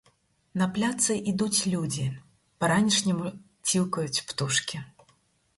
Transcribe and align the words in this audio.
На 0.59 0.67
пляцы 0.77 1.17
ідуць 1.31 1.67
людзі, 1.73 2.05
па-ранішняму 2.63 3.31
ціўкаюць 3.69 4.23
птушкі. 4.33 4.83